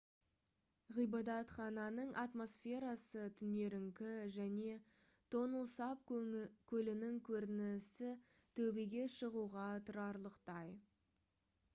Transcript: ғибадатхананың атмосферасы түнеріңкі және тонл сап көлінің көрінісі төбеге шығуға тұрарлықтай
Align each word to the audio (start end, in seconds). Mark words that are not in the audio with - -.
ғибадатхананың 0.99 2.13
атмосферасы 2.21 3.25
түнеріңкі 3.41 4.13
және 4.37 4.73
тонл 5.35 5.67
сап 5.73 6.09
көлінің 6.73 7.21
көрінісі 7.29 8.11
төбеге 8.63 9.05
шығуға 9.19 9.69
тұрарлықтай 9.93 10.75